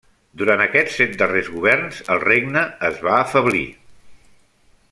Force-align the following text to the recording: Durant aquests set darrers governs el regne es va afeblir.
Durant 0.41 0.63
aquests 0.63 0.95
set 1.01 1.13
darrers 1.19 1.51
governs 1.57 2.01
el 2.15 2.23
regne 2.25 2.65
es 2.91 3.01
va 3.09 3.15
afeblir. 3.19 3.67